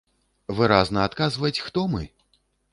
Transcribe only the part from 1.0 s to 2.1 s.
адказваць, хто мы?